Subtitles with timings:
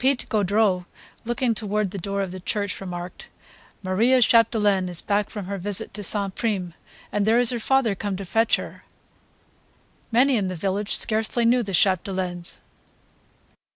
[0.00, 0.86] Pite Gaudreau,
[1.24, 3.28] looking toward the door of the church, remarked:
[3.80, 6.34] "Maria Chapdelaine is back from her visit to St.
[6.34, 6.72] Prime,
[7.12, 8.82] and there is her father come to fetch her."
[10.10, 12.56] Many in the village scarcely knew the Chapdelaines.